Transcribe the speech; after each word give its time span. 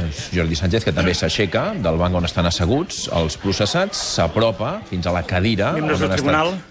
Doncs 0.00 0.24
Jordi 0.34 0.56
Sánchez, 0.58 0.88
que 0.88 0.96
també 0.96 1.14
s'aixeca 1.14 1.70
del 1.76 2.00
banc 2.00 2.16
on 2.16 2.26
estan 2.28 2.48
asseguts 2.48 3.06
els 3.12 3.36
processats, 3.40 4.00
s'apropa 4.16 4.80
fins 4.90 5.06
a 5.06 5.14
la 5.14 5.22
cadira 5.28 5.72
Miembros 5.76 6.00
on 6.00 6.08
del 6.08 6.18
tribunal. 6.18 6.54
estat 6.54 6.70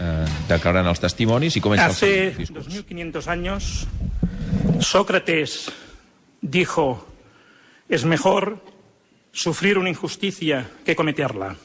eh, 0.00 0.24
declarant 0.48 0.88
els 0.90 1.02
testimonis 1.02 1.56
i 1.56 1.62
comença 1.64 1.90
Hace 1.90 2.10
el 2.10 2.32
seu 2.32 2.38
discurs. 2.38 2.66
2500 2.66 3.28
años, 3.28 3.86
Sócrates 4.80 5.70
dijo, 6.40 7.06
es 7.88 8.04
mejor 8.04 8.62
sufrir 9.32 9.78
una 9.78 9.90
injusticia 9.90 10.68
que 10.84 10.96
cometerla. 10.96 11.56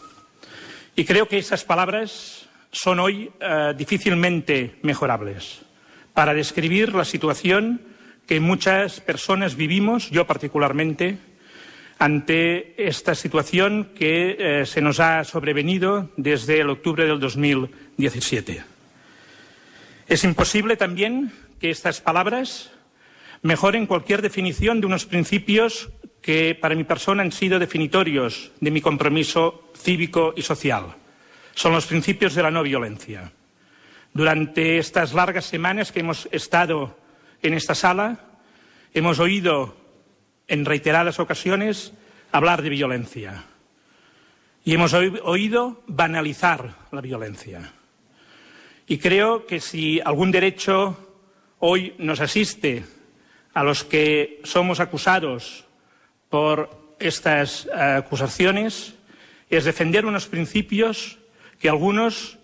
Y 0.95 1.05
creo 1.05 1.27
que 1.27 1.37
esas 1.37 1.63
palabras 1.63 2.47
son 2.71 2.99
hoy 2.99 3.31
eh, 3.39 3.73
difícilmente 3.77 4.79
mejorables 4.81 5.61
para 6.13 6.33
describir 6.33 6.93
la 6.93 7.05
situación 7.05 7.81
que 8.27 8.39
muchas 8.39 9.01
personas 9.01 9.55
vivimos, 9.55 10.09
yo 10.09 10.25
particularmente, 10.25 11.17
ante 11.99 12.87
esta 12.87 13.15
situación 13.15 13.91
que 13.95 14.35
eh, 14.37 14.65
se 14.65 14.81
nos 14.81 14.99
ha 14.99 15.23
sobrevenido 15.23 16.09
desde 16.17 16.59
el 16.59 16.69
octubre 16.69 17.05
del 17.05 17.19
2017. 17.19 18.63
Es 20.07 20.23
imposible 20.23 20.77
también 20.77 21.31
que 21.59 21.69
estas 21.69 22.01
palabras 22.01 22.71
mejoren 23.41 23.85
cualquier 23.85 24.21
definición 24.21 24.81
de 24.81 24.87
unos 24.87 25.05
principios 25.05 25.89
que 26.21 26.57
para 26.59 26.75
mi 26.75 26.83
persona 26.83 27.21
han 27.21 27.31
sido 27.31 27.59
definitorios 27.59 28.51
de 28.59 28.71
mi 28.71 28.81
compromiso 28.81 29.71
cívico 29.77 30.33
y 30.35 30.41
social. 30.41 30.95
Son 31.53 31.71
los 31.71 31.85
principios 31.85 32.33
de 32.35 32.43
la 32.43 32.51
no 32.51 32.63
violencia. 32.63 33.31
Durante 34.13 34.77
estas 34.79 35.13
largas 35.13 35.45
semanas 35.45 35.91
que 35.91 35.99
hemos 35.99 36.27
estado 36.31 36.97
en 37.41 37.53
esta 37.53 37.75
sala, 37.75 38.19
hemos 38.93 39.19
oído 39.19 39.75
en 40.47 40.65
reiteradas 40.65 41.19
ocasiones 41.19 41.93
hablar 42.31 42.61
de 42.61 42.69
violencia. 42.69 43.43
Y 44.63 44.73
hemos 44.73 44.93
oí- 44.93 45.19
oído 45.23 45.83
banalizar 45.87 46.75
la 46.91 47.01
violencia. 47.01 47.71
Y 48.87 48.97
creo 48.97 49.45
que 49.45 49.59
si 49.59 49.99
algún 50.01 50.31
derecho 50.31 50.97
hoy 51.59 51.93
nos 51.97 52.19
asiste 52.19 52.83
a 53.53 53.63
los 53.63 53.83
que 53.83 54.41
somos 54.43 54.79
acusados 54.79 55.65
por 56.29 56.95
estas 56.99 57.65
eh, 57.67 57.71
acusaciones, 57.73 58.95
es 59.49 59.65
defender 59.65 60.05
unos 60.05 60.27
principios 60.27 61.19
que 61.59 61.69
algunos 61.69 62.37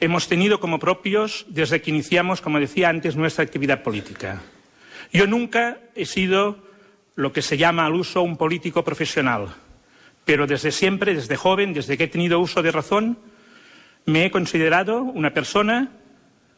hemos 0.00 0.28
tenido 0.28 0.60
como 0.60 0.78
propios 0.78 1.46
desde 1.48 1.80
que 1.80 1.90
iniciamos, 1.90 2.40
como 2.40 2.60
decía 2.60 2.88
antes, 2.88 3.16
nuestra 3.16 3.44
actividad 3.44 3.82
política. 3.82 4.42
Yo 5.12 5.26
nunca 5.26 5.78
he 5.94 6.06
sido 6.06 6.58
lo 7.14 7.32
que 7.32 7.42
se 7.42 7.56
llama 7.56 7.86
al 7.86 7.94
uso 7.94 8.22
un 8.22 8.36
político 8.36 8.84
profesional, 8.84 9.54
pero 10.24 10.46
desde 10.46 10.72
siempre, 10.72 11.14
desde 11.14 11.36
joven, 11.36 11.72
desde 11.72 11.96
que 11.96 12.04
he 12.04 12.08
tenido 12.08 12.40
uso 12.40 12.62
de 12.62 12.72
razón, 12.72 13.18
me 14.06 14.26
he 14.26 14.30
considerado 14.30 15.02
una 15.02 15.32
persona 15.32 15.92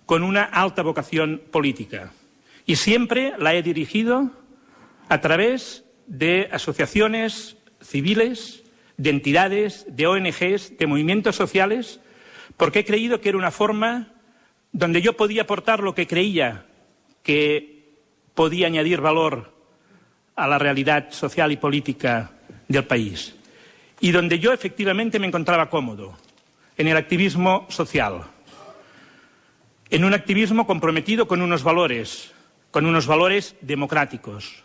con 0.06 0.22
una 0.22 0.44
alta 0.44 0.82
vocación 0.82 1.42
política 1.50 2.12
y 2.64 2.76
siempre 2.76 3.32
la 3.38 3.54
he 3.54 3.62
dirigido 3.62 4.30
a 5.08 5.20
través 5.20 5.84
de 6.06 6.48
asociaciones 6.50 7.56
civiles, 7.80 8.64
de 8.96 9.10
entidades, 9.10 9.86
de 9.88 10.06
ONGs, 10.06 10.76
de 10.78 10.86
movimientos 10.86 11.36
sociales, 11.36 12.00
porque 12.56 12.80
he 12.80 12.84
creído 12.84 13.20
que 13.20 13.28
era 13.28 13.38
una 13.38 13.50
forma 13.50 14.08
donde 14.72 15.02
yo 15.02 15.16
podía 15.16 15.42
aportar 15.42 15.80
lo 15.80 15.94
que 15.94 16.06
creía 16.06 16.66
que 17.22 17.94
podía 18.34 18.66
añadir 18.66 19.00
valor 19.00 19.52
a 20.36 20.46
la 20.46 20.58
realidad 20.58 21.10
social 21.10 21.50
y 21.52 21.56
política 21.56 22.30
del 22.68 22.84
país. 22.84 23.34
Y 24.00 24.10
donde 24.10 24.38
yo 24.38 24.52
efectivamente 24.52 25.18
me 25.18 25.26
encontraba 25.26 25.70
cómodo, 25.70 26.16
en 26.76 26.88
el 26.88 26.96
activismo 26.96 27.66
social, 27.70 28.22
en 29.88 30.04
un 30.04 30.12
activismo 30.12 30.66
comprometido 30.66 31.26
con 31.26 31.41
unos 31.41 31.62
valores, 31.62 32.32
con 32.70 32.84
unos 32.84 33.06
valores 33.06 33.56
democráticos, 33.62 34.62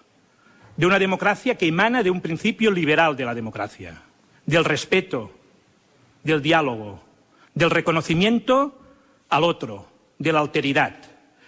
de 0.76 0.86
una 0.86 1.00
democracia 1.00 1.56
que 1.56 1.68
emana 1.68 2.04
de 2.04 2.12
un 2.12 2.22
principio 2.22 2.72
liberal 2.72 3.16
de 3.16 3.26
la 3.26 3.34
democracia, 3.34 4.02
del 4.46 4.66
respeto, 4.66 5.32
del 6.24 6.42
diálogo, 6.42 7.02
del 7.54 7.70
reconocimiento 7.70 8.80
al 9.30 9.44
otro, 9.44 9.88
de 10.20 10.34
la 10.34 10.40
alteridad, 10.40 10.96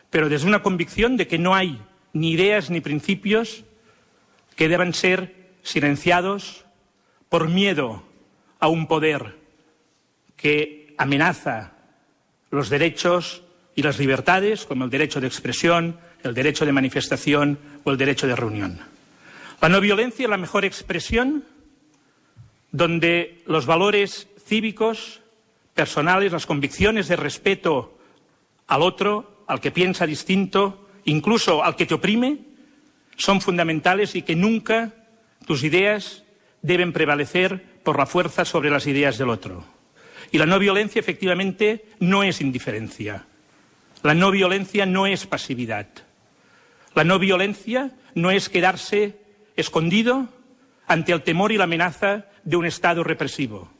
pero 0.09 0.29
desde 0.29 0.47
una 0.47 0.63
convicción 0.63 1.17
de 1.17 1.27
que 1.27 1.37
no 1.37 1.55
hay 1.55 1.81
ni 2.13 2.31
ideas 2.31 2.69
ni 2.69 2.81
principios 2.81 3.63
que 4.55 4.67
deban 4.67 4.93
ser 4.93 5.51
silenciados 5.63 6.65
por 7.29 7.49
miedo 7.49 8.03
a 8.59 8.67
un 8.67 8.87
poder 8.87 9.37
que 10.37 10.93
amenaza 10.97 11.73
los 12.51 12.69
derechos 12.69 13.43
y 13.75 13.81
las 13.81 13.97
libertades, 13.97 14.65
como 14.65 14.85
el 14.85 14.91
derecho 14.91 15.19
de 15.19 15.27
expresión, 15.27 15.97
el 16.21 16.33
derecho 16.33 16.65
de 16.65 16.71
manifestación 16.71 17.57
o 17.83 17.91
el 17.91 17.97
derecho 17.97 18.27
de 18.27 18.35
reunión. 18.35 18.79
La 19.61 19.69
no 19.69 19.81
violencia 19.81 20.25
es 20.25 20.29
la 20.29 20.37
mejor 20.37 20.65
expresión 20.65 21.43
donde 22.71 23.41
los 23.47 23.65
valores 23.65 24.27
cívicos, 24.45 25.22
personales, 25.73 26.31
las 26.31 26.45
convicciones 26.45 27.07
de 27.07 27.15
respeto 27.15 27.97
al 28.67 28.81
otro, 28.81 29.43
al 29.47 29.59
que 29.59 29.71
piensa 29.71 30.05
distinto, 30.05 30.87
incluso 31.05 31.63
al 31.63 31.75
que 31.75 31.85
te 31.85 31.95
oprime, 31.95 32.39
son 33.17 33.41
fundamentales 33.41 34.15
y 34.15 34.21
que 34.21 34.35
nunca 34.35 34.93
tus 35.45 35.63
ideas 35.63 36.23
deben 36.61 36.93
prevalecer 36.93 37.81
por 37.83 37.97
la 37.97 38.05
fuerza 38.05 38.45
sobre 38.45 38.69
las 38.69 38.87
ideas 38.87 39.17
del 39.17 39.29
otro. 39.29 39.65
Y 40.31 40.37
la 40.37 40.45
no 40.45 40.57
violencia, 40.57 40.99
efectivamente, 40.99 41.85
no 41.99 42.23
es 42.23 42.41
indiferencia. 42.41 43.25
La 44.01 44.13
no 44.13 44.31
violencia 44.31 44.85
no 44.85 45.05
es 45.05 45.27
pasividad. 45.27 45.87
La 46.95 47.03
no 47.03 47.19
violencia 47.19 47.91
no 48.15 48.31
es 48.31 48.49
quedarse 48.49 49.19
escondido 49.55 50.29
ante 50.87 51.11
el 51.11 51.23
temor 51.23 51.51
y 51.51 51.57
la 51.57 51.65
amenaza 51.65 52.25
de 52.43 52.55
un 52.55 52.65
Estado 52.65 53.03
represivo, 53.03 53.71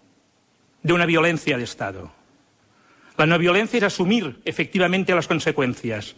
de 0.84 0.94
una 0.94 1.06
violencia 1.06 1.58
de 1.58 1.64
Estado. 1.64 2.12
La 3.18 3.26
no 3.26 3.38
violencia 3.38 3.78
es 3.78 3.84
asumir 3.84 4.42
efectivamente 4.46 5.16
las 5.16 5.28
consecuencias, 5.28 6.16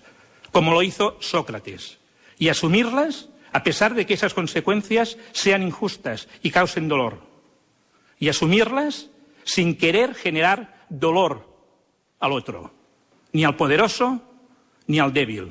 como 0.51 0.71
lo 0.71 0.81
hizo 0.81 1.17
Sócrates, 1.19 1.99
y 2.37 2.49
asumirlas 2.49 3.29
a 3.51 3.63
pesar 3.63 3.93
de 3.93 4.05
que 4.05 4.15
esas 4.15 4.33
consecuencias 4.33 5.17
sean 5.31 5.63
injustas 5.63 6.27
y 6.41 6.51
causen 6.51 6.87
dolor, 6.87 7.21
y 8.19 8.29
asumirlas 8.29 9.09
sin 9.43 9.77
querer 9.77 10.13
generar 10.15 10.85
dolor 10.89 11.47
al 12.19 12.31
otro, 12.31 12.73
ni 13.31 13.45
al 13.45 13.55
poderoso 13.55 14.21
ni 14.87 14.99
al 14.99 15.13
débil. 15.13 15.49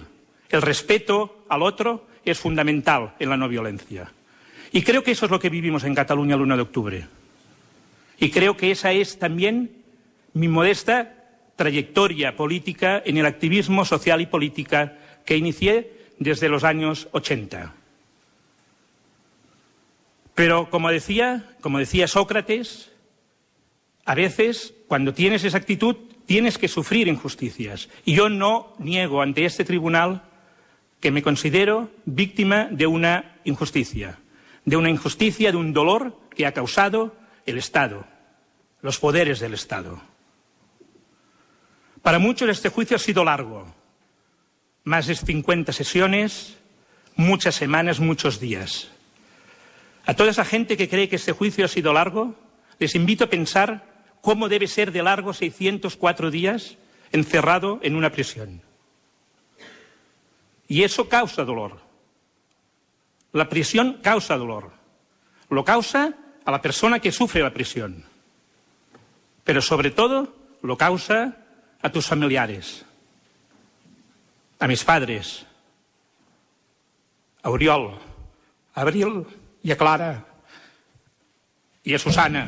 El 0.49 0.63
respeto 0.63 1.45
al 1.49 1.63
otro 1.63 2.07
es 2.25 2.39
fundamental 2.39 3.15
en 3.19 3.29
la 3.29 3.37
no 3.37 3.49
violencia. 3.49 4.13
Y 4.73 4.83
creo 4.83 5.03
que 5.03 5.13
eso 5.13 5.27
es 5.27 5.31
lo 5.31 5.41
que 5.41 5.51
vivimos 5.51 5.85
en 5.85 5.95
Cataluña 5.95 6.35
el 6.35 6.43
1 6.43 6.57
de 6.57 6.63
octubre. 6.63 7.07
Y 8.19 8.31
creo 8.31 8.57
que 8.57 8.71
esa 8.71 8.93
es 8.93 9.19
también 9.19 9.83
mi 10.33 10.49
modesta 10.49 11.15
trayectoria 11.57 12.37
política 12.37 13.03
en 13.05 13.17
el 13.17 13.27
activismo 13.27 13.85
social 13.85 14.21
y 14.21 14.27
política 14.27 14.99
que 15.25 15.37
inicié 15.37 15.93
desde 16.19 16.49
los 16.49 16.65
años 16.65 17.09
80. 17.13 17.75
Pero 20.35 20.69
como 20.69 20.91
decía, 20.91 21.57
como 21.61 21.79
decía 21.79 22.09
Sócrates, 22.09 22.91
a 24.05 24.15
veces 24.15 24.75
cuando 24.89 25.15
tienes 25.15 25.45
esa 25.45 25.59
actitud 25.59 25.97
tienes 26.27 26.59
que 26.59 26.69
sufrir 26.69 27.09
injusticias. 27.09 27.89
Y 28.05 28.15
yo 28.15 28.29
no 28.29 28.75
niego 28.79 29.23
ante 29.23 29.45
este 29.45 29.65
tribunal 29.65 30.23
que 31.01 31.11
me 31.11 31.23
considero 31.23 31.91
víctima 32.05 32.69
de 32.71 32.87
una 32.87 33.37
injusticia, 33.45 34.19
de 34.65 34.77
una 34.77 34.91
injusticia, 34.91 35.53
de 35.53 35.59
un 35.59 35.73
dolor 35.73 36.19
que 36.35 36.47
ha 36.47 36.53
causado 36.53 37.15
el 37.47 37.59
Estado, 37.59 38.07
los 38.83 38.99
poderes 38.99 39.41
del 39.41 39.55
Estado. 39.55 40.01
Para 42.03 42.19
muchos 42.19 42.49
este 42.49 42.69
juicio 42.69 42.97
ha 42.97 43.01
sido 43.01 43.25
largo, 43.25 43.75
más 44.85 45.07
de 45.07 45.15
50 45.15 45.73
sesiones, 45.73 46.59
muchas 47.17 47.55
semanas, 47.55 48.01
muchos 48.01 48.41
días. 48.41 48.91
A 50.05 50.15
toda 50.15 50.31
esa 50.31 50.45
gente 50.45 50.77
que 50.77 50.89
cree 50.89 51.09
que 51.09 51.17
este 51.17 51.33
juicio 51.33 51.65
ha 51.65 51.69
sido 51.69 51.93
largo, 51.93 52.35
les 52.79 52.95
invito 52.95 53.25
a 53.25 53.31
pensar 53.31 54.05
cómo 54.21 54.49
debe 54.49 54.67
ser 54.67 54.93
de 54.93 55.03
largo 55.03 55.33
604 55.33 56.31
días 56.31 56.77
encerrado 57.13 57.79
en 57.83 57.97
una 57.97 58.11
prisión. 58.11 58.63
Y 60.69 60.83
eso 60.83 61.09
causa 61.09 61.45
dolor. 61.45 61.81
La 63.33 63.49
prisión 63.49 64.01
causa 64.03 64.37
dolor. 64.37 64.73
Lo 65.49 65.65
causa 65.65 66.15
a 66.45 66.51
la 66.51 66.61
persona 66.61 66.99
que 67.01 67.13
sufre 67.13 67.43
la 67.43 67.53
prisión. 67.53 68.05
Pero 69.45 69.61
sobre 69.61 69.91
todo 69.91 70.35
lo 70.63 70.77
causa 70.77 71.37
a 71.83 71.91
tus 71.91 72.07
familiares, 72.07 72.85
a 74.59 74.67
mis 74.67 74.83
padres, 74.85 75.45
a 77.43 77.51
Oriol, 77.51 77.99
a 78.75 78.81
Abril 78.81 79.27
i 79.63 79.73
a 79.73 79.77
Clara 79.77 80.25
i 81.85 81.95
a 81.95 81.99
Susana. 81.99 82.47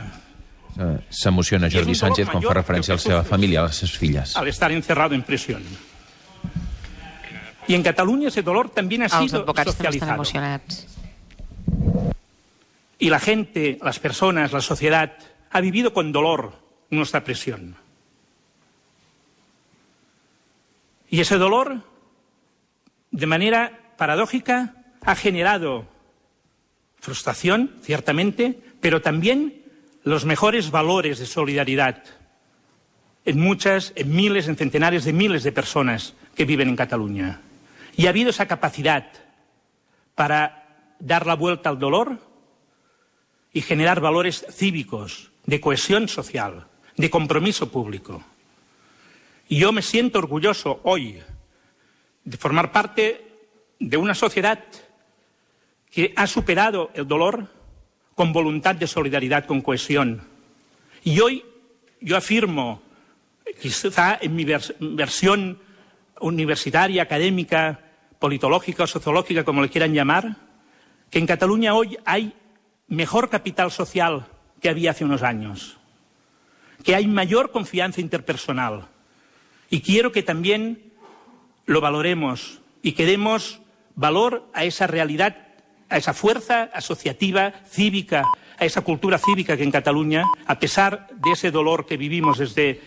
S'emociona 1.10 1.68
Jordi 1.72 1.94
Sánchez 1.96 2.28
quan 2.28 2.42
fa 2.44 2.54
referència 2.56 2.92
a 2.94 2.96
la 2.96 3.02
seva 3.04 3.22
família, 3.24 3.60
a 3.62 3.68
les 3.68 3.76
seves 3.80 3.96
filles. 3.96 4.36
Al 4.36 4.48
estar 4.48 4.72
encerrado 4.72 5.14
en 5.14 5.22
prisión. 5.22 5.62
Y 7.68 7.74
en 7.74 7.82
Cataluña 7.82 8.28
ese 8.28 8.42
dolor 8.42 8.70
también 8.70 9.02
ha 9.02 9.06
Els 9.06 9.14
sido 9.30 9.40
advocats 9.42 9.74
també 9.76 9.88
estan 9.90 9.92
socializado. 9.92 10.14
emocionats. 10.14 10.95
Y 12.98 13.10
la 13.10 13.20
gente, 13.20 13.78
las 13.82 13.98
personas, 13.98 14.52
la 14.52 14.60
sociedad 14.60 15.18
ha 15.50 15.60
vivido 15.60 15.92
con 15.92 16.12
dolor 16.12 16.54
nuestra 16.90 17.24
presión. 17.24 17.76
Y 21.08 21.20
ese 21.20 21.36
dolor, 21.36 21.82
de 23.10 23.26
manera 23.26 23.94
paradójica, 23.96 24.74
ha 25.02 25.14
generado 25.14 25.86
frustración, 27.00 27.76
ciertamente, 27.82 28.58
pero 28.80 29.00
también 29.02 29.62
los 30.02 30.24
mejores 30.24 30.70
valores 30.70 31.18
de 31.18 31.26
solidaridad 31.26 32.02
en 33.24 33.40
muchas, 33.40 33.92
en 33.96 34.14
miles, 34.14 34.48
en 34.48 34.56
centenares 34.56 35.04
de 35.04 35.12
miles 35.12 35.42
de 35.42 35.52
personas 35.52 36.14
que 36.34 36.44
viven 36.44 36.68
en 36.68 36.76
Cataluña. 36.76 37.40
Y 37.96 38.06
ha 38.06 38.10
habido 38.10 38.30
esa 38.30 38.46
capacidad 38.46 39.06
para 40.14 40.94
dar 41.00 41.26
la 41.26 41.34
vuelta 41.34 41.68
al 41.68 41.78
dolor 41.78 42.20
y 43.56 43.62
generar 43.62 44.00
valores 44.00 44.44
cívicos, 44.52 45.30
de 45.46 45.62
cohesión 45.62 46.08
social, 46.08 46.66
de 46.98 47.08
compromiso 47.08 47.70
público. 47.70 48.22
Y 49.48 49.60
yo 49.60 49.72
me 49.72 49.80
siento 49.80 50.18
orgulloso 50.18 50.80
hoy 50.82 51.22
de 52.22 52.36
formar 52.36 52.70
parte 52.70 53.24
de 53.80 53.96
una 53.96 54.14
sociedad 54.14 54.62
que 55.90 56.12
ha 56.16 56.26
superado 56.26 56.90
el 56.92 57.08
dolor 57.08 57.48
con 58.14 58.34
voluntad 58.34 58.74
de 58.74 58.86
solidaridad, 58.86 59.46
con 59.46 59.62
cohesión. 59.62 60.20
Y 61.02 61.18
hoy 61.20 61.42
yo 62.02 62.18
afirmo, 62.18 62.82
quizá 63.58 64.18
en 64.20 64.36
mi 64.36 64.44
vers- 64.44 64.74
versión 64.78 65.58
universitaria, 66.20 67.04
académica, 67.04 67.80
politológica 68.18 68.84
o 68.84 68.86
sociológica, 68.86 69.44
como 69.44 69.62
le 69.62 69.70
quieran 69.70 69.94
llamar, 69.94 70.36
que 71.08 71.18
en 71.18 71.26
Cataluña 71.26 71.72
hoy 71.74 71.96
hay 72.04 72.34
mejor 72.88 73.30
capital 73.30 73.70
social 73.70 74.26
que 74.60 74.68
había 74.68 74.92
hace 74.92 75.04
unos 75.04 75.22
años, 75.22 75.76
que 76.82 76.94
hay 76.94 77.06
mayor 77.06 77.50
confianza 77.50 78.00
interpersonal. 78.00 78.88
Y 79.70 79.80
quiero 79.80 80.12
que 80.12 80.22
también 80.22 80.92
lo 81.66 81.80
valoremos 81.80 82.60
y 82.82 82.92
que 82.92 83.06
demos 83.06 83.60
valor 83.96 84.48
a 84.54 84.64
esa 84.64 84.86
realidad, 84.86 85.36
a 85.88 85.96
esa 85.96 86.14
fuerza 86.14 86.70
asociativa, 86.72 87.52
cívica, 87.68 88.24
a 88.58 88.64
esa 88.64 88.82
cultura 88.82 89.18
cívica 89.18 89.56
que 89.56 89.64
en 89.64 89.72
Cataluña, 89.72 90.24
a 90.46 90.58
pesar 90.58 91.08
de 91.10 91.32
ese 91.32 91.50
dolor 91.50 91.86
que 91.86 91.96
vivimos 91.96 92.38
desde 92.38 92.80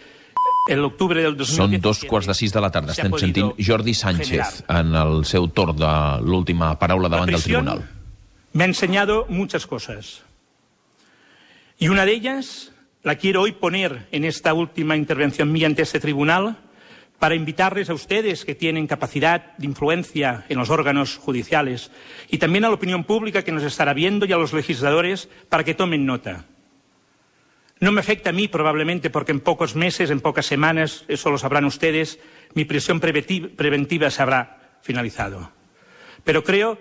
el 0.69 0.83
octubre 0.85 1.21
del 1.21 1.35
2017... 1.35 1.57
Són 1.57 1.81
dos 1.81 2.03
quarts 2.05 2.29
de 2.29 2.35
sis 2.37 2.53
de 2.53 2.61
la 2.61 2.69
tarda. 2.71 2.93
Estem 2.93 3.15
sentint 3.17 3.55
Jordi 3.57 3.95
Sánchez 3.97 4.29
generar. 4.29 4.79
en 4.79 4.93
el 4.95 5.23
seu 5.25 5.49
torn 5.49 5.75
de 5.77 5.93
l'última 6.21 6.75
paraula 6.79 7.09
La 7.09 7.17
davant 7.17 7.33
del 7.33 7.43
tribunal. 7.43 7.81
Me 8.53 8.63
ha 8.63 8.67
enseñado 8.67 9.25
muchas 9.29 9.67
cosas. 9.67 10.23
Y 11.77 11.87
una 11.87 12.05
de 12.05 12.13
ellas 12.13 12.73
la 13.03 13.15
quiero 13.15 13.41
hoy 13.41 13.53
poner 13.53 14.07
en 14.11 14.25
esta 14.25 14.53
última 14.53 14.97
intervención 14.97 15.51
mía 15.51 15.67
ante 15.67 15.83
este 15.83 15.99
tribunal 15.99 16.57
para 17.19 17.35
invitarles 17.35 17.89
a 17.89 17.93
ustedes 17.93 18.45
que 18.45 18.55
tienen 18.55 18.87
capacidad 18.87 19.55
de 19.57 19.65
influencia 19.65 20.45
en 20.49 20.57
los 20.57 20.69
órganos 20.69 21.17
judiciales 21.17 21.91
y 22.29 22.37
también 22.37 22.65
a 22.65 22.69
la 22.69 22.75
opinión 22.75 23.03
pública 23.03 23.43
que 23.43 23.51
nos 23.51 23.63
estará 23.63 23.93
viendo 23.93 24.25
y 24.25 24.31
a 24.33 24.37
los 24.37 24.53
legisladores 24.53 25.29
para 25.49 25.63
que 25.63 25.73
tomen 25.73 26.05
nota. 26.05 26.45
No 27.81 27.91
me 27.93 28.01
afecta 28.01 28.31
a 28.31 28.33
mí 28.33 28.47
probablemente 28.49 29.09
porque 29.09 29.31
en 29.31 29.39
pocos 29.39 29.75
meses, 29.75 30.09
en 30.09 30.19
pocas 30.19 30.45
semanas, 30.45 31.05
eso 31.07 31.29
lo 31.29 31.37
sabrán 31.37 31.65
ustedes, 31.65 32.19
mi 32.53 32.65
prisión 32.65 32.99
preventi- 32.99 33.53
preventiva 33.55 34.09
se 34.09 34.21
habrá 34.21 34.77
finalizado. 34.81 35.51
Pero 36.25 36.43
creo 36.43 36.77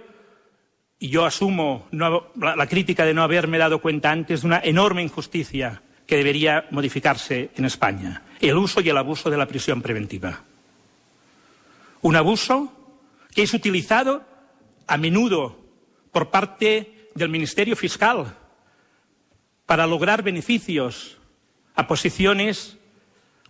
y 0.98 1.08
yo 1.08 1.24
asumo 1.24 1.86
la, 1.92 2.56
la 2.56 2.66
crítica 2.66 3.04
de 3.04 3.14
no 3.14 3.22
haberme 3.22 3.58
dado 3.58 3.80
cuenta 3.80 4.10
antes 4.10 4.42
de 4.42 4.46
una 4.46 4.60
enorme 4.62 5.02
injusticia 5.02 5.82
que 6.06 6.16
debería 6.16 6.66
modificarse 6.70 7.50
en 7.56 7.64
España, 7.64 8.22
el 8.40 8.56
uso 8.56 8.80
y 8.80 8.88
el 8.88 8.96
abuso 8.96 9.30
de 9.30 9.36
la 9.36 9.46
prisión 9.46 9.82
preventiva. 9.82 10.42
Un 12.00 12.16
abuso 12.16 12.72
que 13.34 13.42
es 13.42 13.52
utilizado 13.54 14.24
a 14.86 14.96
menudo 14.96 15.58
por 16.10 16.30
parte 16.30 17.10
del 17.14 17.28
Ministerio 17.28 17.76
Fiscal 17.76 18.34
para 19.66 19.86
lograr 19.86 20.22
beneficios 20.22 21.18
a 21.74 21.86
posiciones 21.86 22.78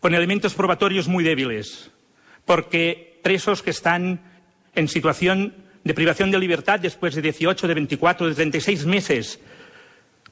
con 0.01 0.15
elementos 0.15 0.55
probatorios 0.55 1.07
muy 1.07 1.23
débiles, 1.23 1.91
porque 2.45 3.21
presos 3.23 3.63
que 3.63 3.71
están 3.71 4.21
en 4.75 4.89
situación 4.89 5.55
de 5.89 5.95
privación 5.95 6.31
de 6.31 6.39
libertad 6.39 6.79
después 6.79 7.15
de 7.15 7.23
18, 7.23 7.67
de 7.67 7.73
24, 7.73 8.29
de 8.29 8.35
36 8.35 8.85
meses, 8.85 9.41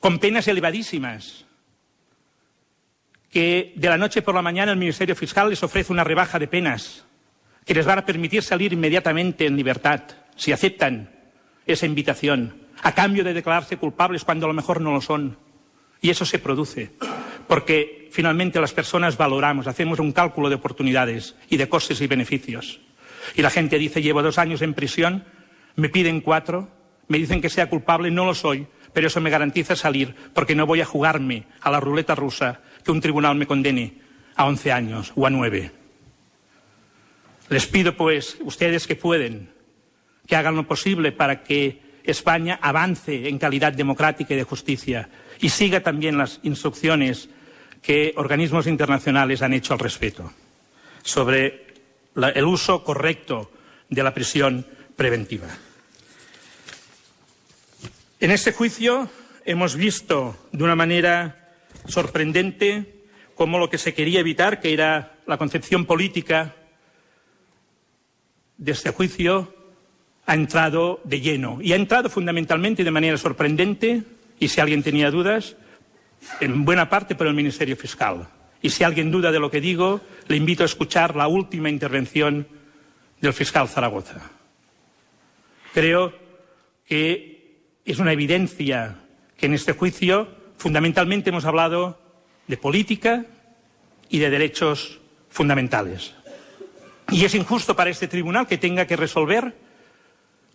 con 0.01 0.19
penas 0.19 0.47
elevadísimas, 0.49 1.47
que 3.31 3.73
de 3.75 3.89
la 3.89 3.97
noche 3.97 4.21
por 4.21 4.35
la 4.35 4.43
mañana 4.43 4.73
el 4.73 4.79
Ministerio 4.79 5.17
Fiscal 5.17 5.49
les 5.49 5.63
ofrece 5.63 5.95
una 5.95 6.05
rebaja 6.05 6.39
de 6.39 6.47
penas 6.47 7.07
que 7.65 7.73
les 7.73 7.89
va 7.89 7.95
a 7.95 8.05
permitir 8.05 8.43
salir 8.43 8.75
inmediatamente 8.75 9.47
en 9.47 9.57
libertad, 9.57 10.03
si 10.37 10.53
aceptan 10.53 11.09
esa 11.65 11.87
invitación, 11.87 12.67
a 12.83 12.95
cambio 12.95 13.25
de 13.25 13.33
declararse 13.33 13.79
culpables 13.79 14.25
cuando 14.25 14.45
a 14.45 14.49
lo 14.49 14.55
mejor 14.55 14.83
no 14.83 14.93
lo 14.93 15.01
son. 15.01 15.39
Y 16.03 16.11
eso 16.11 16.27
se 16.27 16.39
produce 16.39 16.93
porque 17.49 18.11
finalmente 18.13 18.61
las 18.61 18.75
personas 18.75 19.17
valoramos, 19.17 19.67
hacemos 19.67 20.01
un 20.01 20.13
cálculo 20.13 20.51
de 20.51 20.57
oportunidades 20.57 21.35
y 21.49 21.57
de 21.57 21.69
costes 21.71 22.03
y 22.03 22.07
beneficios. 22.07 22.81
Y 23.35 23.41
la 23.43 23.49
gente 23.49 23.79
dice, 23.79 24.03
llevo 24.03 24.23
dos 24.23 24.37
años 24.37 24.61
en 24.61 24.75
prisión, 24.75 25.25
me 25.77 25.89
piden 25.89 26.21
cuatro, 26.21 26.69
me 27.09 27.19
dicen 27.19 27.41
que 27.41 27.51
sea 27.51 27.69
culpable, 27.69 28.11
no 28.11 28.25
lo 28.25 28.35
soy, 28.35 28.67
pero 28.93 29.07
eso 29.07 29.21
me 29.21 29.31
garantiza 29.31 29.77
salir 29.77 30.15
porque 30.35 30.55
no 30.55 30.67
voy 30.67 30.81
a 30.81 30.87
jugarme 30.87 31.45
a 31.61 31.71
la 31.71 31.81
ruleta 31.81 32.15
rusa 32.15 32.61
que 32.83 32.91
un 32.91 33.01
tribunal 33.01 33.37
me 33.37 33.47
condene 33.47 34.01
a 34.35 34.47
11 34.47 34.73
años 34.73 35.13
o 35.15 35.27
a 35.27 35.31
nueve. 35.31 35.71
Les 37.49 37.67
pido, 37.67 37.97
pues, 37.97 38.39
ustedes 38.41 38.87
que 38.87 38.97
pueden, 38.97 39.51
que 40.27 40.35
hagan 40.35 40.57
lo 40.57 40.67
posible 40.67 41.13
para 41.13 41.45
que 41.45 41.81
España 42.05 42.59
avance 42.61 43.29
en 43.29 43.39
calidad 43.39 43.73
democrática 43.73 44.35
y 44.35 44.37
de 44.37 44.45
justicia 44.45 45.09
y 45.41 45.49
siga 45.49 45.81
también 45.81 46.19
las 46.19 46.41
instrucciones 46.43 47.29
que 47.83 48.15
organismos 48.17 48.67
internacionales 48.67 49.43
han 49.43 49.53
hecho 49.53 49.75
al 49.75 49.81
respecto 49.81 50.33
sobre 51.03 51.67
el 52.17 52.45
uso 52.45 52.83
correcto 52.83 53.53
de 53.89 54.03
la 54.03 54.15
prisión 54.15 54.67
preventiva. 54.97 55.49
En 58.19 58.31
este 58.31 58.53
juicio 58.53 59.11
hemos 59.45 59.77
visto 59.77 60.49
de 60.51 60.65
una 60.65 60.75
manera 60.75 61.53
sorprendente 61.87 63.05
cómo 63.35 63.59
lo 63.59 63.69
que 63.69 63.77
se 63.77 63.93
quería 63.93 64.21
evitar, 64.21 64.59
que 64.59 64.73
era 64.73 65.19
la 65.27 65.37
concepción 65.37 65.85
política 65.85 66.55
de 68.57 68.73
este 68.73 68.91
juicio, 68.91 69.55
ha 70.25 70.35
entrado 70.35 71.03
de 71.05 71.21
lleno. 71.21 71.59
Y 71.61 71.75
ha 71.75 71.77
entrado 71.77 72.09
fundamentalmente 72.09 72.85
de 72.85 72.91
manera 72.91 73.19
sorprendente, 73.19 74.03
y 74.41 74.49
si 74.49 74.63
alguien 74.63 74.83
tenía 74.83 75.11
dudas, 75.11 75.57
en 76.41 76.65
buena 76.65 76.89
parte 76.89 77.17
por 77.17 77.27
el 77.27 77.35
Ministerio 77.35 77.77
Fiscal. 77.77 78.27
Y 78.63 78.71
si 78.71 78.83
alguien 78.83 79.11
duda 79.11 79.31
de 79.31 79.41
lo 79.41 79.51
que 79.51 79.61
digo, 79.61 80.01
le 80.27 80.39
invito 80.39 80.63
a 80.63 80.67
escuchar 80.67 81.15
la 81.17 81.29
última 81.29 81.69
intervención 81.69 82.49
del 83.21 83.35
fiscal 83.35 83.69
Zaragoza. 83.69 84.31
Creo 85.75 86.15
que 86.87 87.36
es 87.87 87.99
una 87.99 88.13
evidencia 88.13 88.97
que 89.37 89.47
en 89.47 89.55
este 89.55 89.73
juicio 89.73 90.29
fundamentalmente 90.59 91.31
hemos 91.31 91.45
hablado 91.45 92.01
de 92.47 92.57
política 92.57 93.25
y 94.09 94.19
de 94.19 94.31
derechos 94.31 95.01
fundamentales. 95.31 96.15
Y 97.11 97.25
es 97.25 97.35
injusto 97.35 97.77
para 97.77 97.91
este 97.91 98.09
tribunal 98.09 98.47
que 98.47 98.59
tenga 98.59 98.87
que 98.87 98.97
resolver 98.97 99.55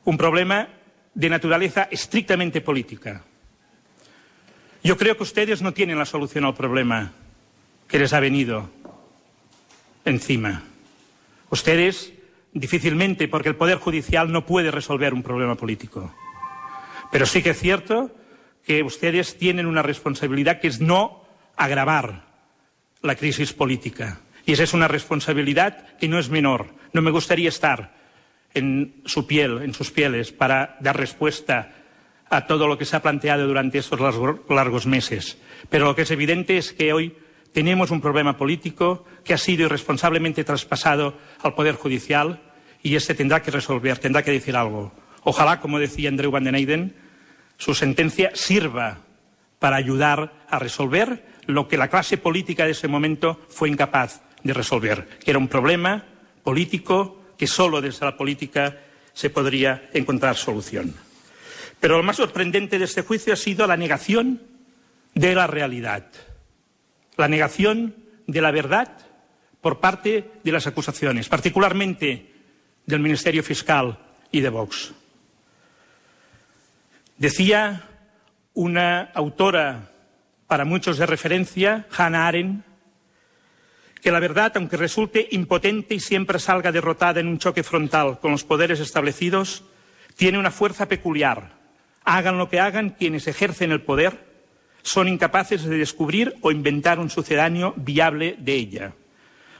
un 0.04 0.18
problema 0.18 0.68
de 1.14 1.30
naturaleza 1.30 1.88
estrictamente 1.90 2.62
política. 2.62 3.24
Yo 4.84 4.98
creo 4.98 5.16
que 5.16 5.24
ustedes 5.24 5.62
no 5.62 5.74
tienen 5.74 6.00
la 6.00 6.06
solución 6.06 6.44
al 6.44 6.56
problema 6.56 7.14
que 7.88 8.00
les 8.00 8.14
ha 8.14 8.20
venido 8.20 8.70
encima. 10.04 10.64
Ustedes 11.50 12.14
difícilmente, 12.54 13.28
porque 13.28 13.50
el 13.50 13.56
Poder 13.56 13.78
Judicial 13.78 14.32
no 14.32 14.46
puede 14.46 14.72
resolver 14.72 15.14
un 15.14 15.24
problema 15.24 15.56
político. 15.56 16.14
Pero 17.12 17.26
sí 17.26 17.44
que 17.44 17.52
es 17.52 17.60
cierto 17.60 18.12
que 18.66 18.84
ustedes 18.84 19.38
tienen 19.38 19.66
una 19.66 19.82
responsabilidad 19.82 20.60
que 20.60 20.68
es 20.68 20.80
no 20.80 21.24
agravar 21.56 22.26
la 23.02 23.16
crisis 23.16 23.54
política. 23.54 24.22
Y 24.46 24.54
esa 24.54 24.64
es 24.64 24.74
una 24.74 24.88
responsabilidad 24.88 25.98
que 25.98 26.08
no 26.08 26.20
es 26.20 26.30
menor. 26.30 26.68
No 26.94 27.02
me 27.02 27.12
gustaría 27.12 27.50
estar 27.50 27.96
en 28.54 29.02
su 29.06 29.28
piel, 29.28 29.62
en 29.62 29.74
sus 29.74 29.92
pieles, 29.92 30.32
para 30.32 30.78
dar 30.80 30.98
respuesta 30.98 31.74
a 32.30 32.48
todo 32.48 32.68
lo 32.68 32.78
que 32.78 32.86
se 32.86 32.96
ha 32.96 33.02
planteado 33.02 33.46
durante 33.46 33.78
estos 33.78 34.00
largos 34.50 34.88
meses. 34.88 35.38
Pero 35.70 35.86
lo 35.86 35.96
que 35.96 36.04
es 36.04 36.12
evidente 36.12 36.58
es 36.58 36.72
que 36.74 36.94
hoy 36.94 37.16
tenemos 37.52 37.92
un 37.92 38.02
problema 38.02 38.38
político 38.38 39.06
que 39.24 39.34
ha 39.34 39.38
sido 39.38 39.66
irresponsablemente 39.66 40.44
traspasado 40.44 41.18
al 41.42 41.54
Poder 41.54 41.76
Judicial 41.76 42.42
y 42.82 42.96
este 42.96 43.14
tendrá 43.14 43.42
que 43.42 43.52
resolver, 43.52 43.98
tendrá 43.98 44.24
que 44.24 44.32
decir 44.32 44.56
algo. 44.56 44.94
Ojalá, 45.24 45.60
como 45.60 45.80
decía 45.80 46.10
Andreu 46.10 46.32
van 46.32 46.44
den 46.44 46.56
Eyden, 46.56 46.96
su 47.58 47.74
sentencia 47.76 48.32
sirva 48.34 49.00
para 49.60 49.78
ayudar 49.78 50.34
a 50.50 50.58
resolver 50.58 51.26
lo 51.46 51.68
que 51.68 51.78
la 51.78 51.90
clase 51.90 52.18
política 52.18 52.66
de 52.66 52.72
ese 52.72 52.88
momento 52.88 53.40
fue 53.50 53.70
incapaz 53.70 54.22
de 54.44 54.54
resolver, 54.54 55.08
que 55.24 55.32
era 55.32 55.38
un 55.38 55.48
problema 55.48 56.06
político 56.44 57.22
que 57.38 57.48
solo 57.48 57.82
desde 57.82 58.06
la 58.06 58.18
política 58.18 58.80
se 59.14 59.30
podría 59.30 59.90
encontrar 59.94 60.36
solución. 60.36 60.96
Pero 61.80 61.98
lo 61.98 62.04
más 62.04 62.18
sorprendente 62.18 62.80
de 62.80 62.86
este 62.86 63.02
juicio 63.02 63.34
ha 63.34 63.38
sido 63.38 63.68
la 63.68 63.78
negación 63.78 64.42
de 65.14 65.36
la 65.36 65.48
realidad, 65.48 66.08
la 67.18 67.28
negación 67.28 67.96
de 68.28 68.42
la 68.42 68.52
verdad 68.52 68.98
por 69.60 69.80
parte 69.80 70.32
de 70.44 70.52
las 70.52 70.68
acusaciones, 70.68 71.30
particularmente 71.30 72.32
del 72.86 73.00
Ministerio 73.00 73.44
Fiscal 73.44 74.00
y 74.32 74.42
de 74.42 74.50
Vox. 74.50 74.94
Decía 77.22 77.84
una 78.56 79.12
autora 79.14 79.92
para 80.48 80.66
muchos 80.66 80.98
de 80.98 81.06
referencia, 81.06 81.86
Hannah 81.96 82.28
Arendt, 82.28 82.66
que 84.02 84.12
la 84.12 84.20
verdad, 84.20 84.54
aunque 84.56 84.76
resulte 84.76 85.28
impotente 85.30 85.94
y 85.94 86.00
siempre 86.00 86.40
salga 86.40 86.72
derrotada 86.72 87.20
en 87.20 87.28
un 87.28 87.38
choque 87.38 87.62
frontal 87.62 88.20
con 88.20 88.32
los 88.32 88.44
poderes 88.44 88.80
establecidos, 88.80 89.64
tiene 90.16 90.40
una 90.40 90.50
fuerza 90.50 90.88
peculiar. 90.88 91.52
Hagan 92.06 92.40
lo 92.40 92.50
que 92.50 92.60
hagan 92.60 92.90
quienes 92.90 93.28
ejercen 93.28 93.72
el 93.72 93.84
poder, 93.84 94.26
son 94.82 95.08
incapaces 95.08 95.64
de 95.64 95.78
descubrir 95.78 96.34
o 96.42 96.52
inventar 96.52 96.98
un 96.98 97.12
sucedáneo 97.12 97.76
viable 97.78 98.36
de 98.40 98.56
ella. 98.56 98.94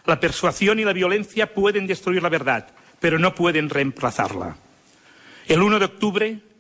La 0.08 0.20
persuasión 0.20 0.80
y 0.80 0.84
la 0.84 0.94
violencia 0.94 1.54
pueden 1.54 1.86
destruir 1.86 2.24
la 2.24 2.30
verdad, 2.30 2.70
pero 3.00 3.20
no 3.20 3.36
pueden 3.36 3.70
reemplazarla. 3.70 4.58
El 5.48 5.62
1 5.62 5.78
de 5.78 5.86
octubre 5.86 6.51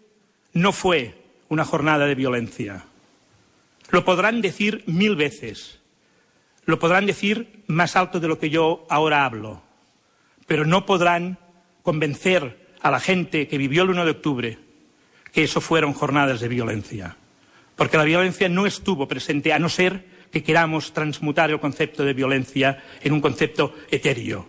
no 0.53 0.71
fue 0.71 1.15
una 1.49 1.65
jornada 1.65 2.05
de 2.05 2.15
violencia. 2.15 2.85
Lo 3.89 4.05
podrán 4.05 4.41
decir 4.41 4.83
mil 4.87 5.15
veces, 5.15 5.79
lo 6.65 6.79
podrán 6.79 7.05
decir 7.05 7.63
más 7.67 7.95
alto 7.95 8.19
de 8.19 8.27
lo 8.27 8.39
que 8.39 8.49
yo 8.49 8.85
ahora 8.89 9.25
hablo, 9.25 9.61
pero 10.47 10.65
no 10.65 10.85
podrán 10.85 11.37
convencer 11.83 12.67
a 12.81 12.91
la 12.91 12.99
gente 12.99 13.47
que 13.47 13.57
vivió 13.57 13.83
el 13.83 13.89
1 13.89 14.05
de 14.05 14.11
octubre 14.11 14.59
que 15.31 15.43
eso 15.43 15.61
fueron 15.61 15.93
jornadas 15.93 16.39
de 16.39 16.47
violencia. 16.47 17.15
Porque 17.75 17.97
la 17.97 18.03
violencia 18.03 18.49
no 18.49 18.65
estuvo 18.65 19.07
presente, 19.07 19.53
a 19.53 19.59
no 19.59 19.69
ser 19.69 20.05
que 20.31 20.43
queramos 20.43 20.93
transmutar 20.93 21.49
el 21.49 21.59
concepto 21.59 22.03
de 22.03 22.13
violencia 22.13 22.83
en 23.01 23.13
un 23.13 23.21
concepto 23.21 23.75
etéreo. 23.89 24.47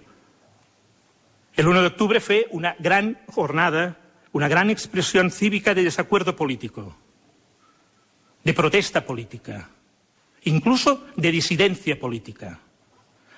El 1.54 1.68
1 1.68 1.80
de 1.82 1.86
octubre 1.86 2.20
fue 2.20 2.46
una 2.50 2.76
gran 2.78 3.18
jornada, 3.26 3.98
una 4.32 4.48
gran 4.48 4.70
expresión 4.70 5.30
cívica 5.30 5.74
de 5.74 5.84
desacuerdo 5.84 6.34
político, 6.34 6.96
de 8.44 8.54
protesta 8.54 9.04
política, 9.04 9.70
incluso 10.44 11.06
de 11.16 11.30
disidencia 11.30 11.98
política. 11.98 12.60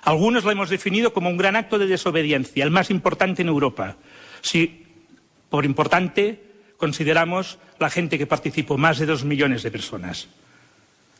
Algunos 0.03 0.45
la 0.45 0.51
hemos 0.51 0.69
definido 0.69 1.13
como 1.13 1.29
un 1.29 1.37
gran 1.37 1.55
acto 1.55 1.77
de 1.77 1.87
desobediencia, 1.87 2.63
el 2.63 2.71
más 2.71 2.89
importante 2.89 3.41
en 3.41 3.47
Europa. 3.47 3.97
Si 4.41 4.85
por 5.49 5.65
importante 5.65 6.41
consideramos 6.77 7.59
la 7.79 7.89
gente 7.89 8.17
que 8.17 8.27
participó, 8.27 8.77
más 8.77 8.99
de 8.99 9.05
dos 9.05 9.23
millones 9.23 9.63
de 9.63 9.71
personas. 9.71 10.27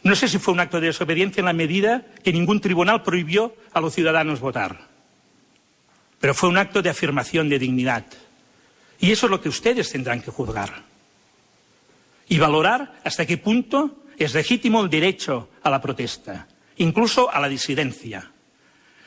No 0.04 0.16
sé 0.16 0.28
si 0.28 0.38
fue 0.38 0.54
un 0.54 0.60
acto 0.60 0.80
de 0.80 0.88
desobediencia 0.88 1.42
en 1.42 1.48
la 1.48 1.54
medida 1.54 2.06
que 2.24 2.32
ningún 2.34 2.62
tribunal 2.62 3.02
prohibió 3.02 3.56
a 3.74 3.82
los 3.82 3.94
ciudadanos 3.94 4.40
votar, 4.40 4.88
pero 6.20 6.34
fue 6.34 6.50
un 6.50 6.58
acto 6.58 6.82
de 6.82 6.90
afirmación 6.90 7.50
de 7.50 7.60
dignidad. 7.60 8.06
Y 9.00 9.12
eso 9.12 9.28
es 9.28 9.32
lo 9.32 9.42
que 9.42 9.50
ustedes 9.50 9.92
tendrán 9.92 10.22
que 10.22 10.32
juzgar 10.32 10.84
y 12.28 12.38
valorar 12.38 13.00
hasta 13.04 13.26
qué 13.26 13.38
punto 13.38 14.04
es 14.18 14.34
legítimo 14.34 14.82
el 14.82 14.90
derecho 14.90 15.50
a 15.64 15.70
la 15.70 15.82
protesta, 15.82 16.48
incluso 16.78 17.32
a 17.32 17.40
la 17.40 17.50
disidencia. 17.50 18.32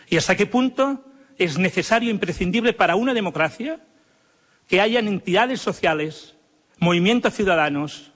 Y 0.09 0.17
hasta 0.17 0.37
qué 0.37 0.47
punto 0.47 1.05
es 1.37 1.59
necesario, 1.59 2.11
e 2.11 2.13
imprescindible 2.13 2.73
para 2.73 2.97
una 2.97 3.15
democracia, 3.15 3.81
que 4.69 4.81
hayan 4.81 5.09
entidades 5.09 5.61
sociales, 5.61 6.35
movimientos 6.79 7.35
ciudadanos, 7.35 8.13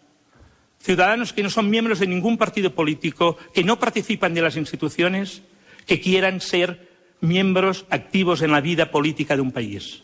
ciudadanos 0.80 1.32
que 1.32 1.42
no 1.42 1.50
son 1.50 1.70
miembros 1.70 2.00
de 2.00 2.06
ningún 2.06 2.36
partido 2.36 2.74
político, 2.74 3.38
que 3.54 3.64
no 3.64 3.78
participan 3.78 4.34
de 4.34 4.42
las 4.42 4.56
instituciones, 4.56 5.42
que 5.86 6.00
quieran 6.00 6.40
ser 6.40 6.90
miembros 7.20 7.86
activos 7.88 8.42
en 8.42 8.52
la 8.52 8.60
vida 8.60 8.90
política 8.90 9.36
de 9.36 9.42
un 9.42 9.52
país. 9.52 10.02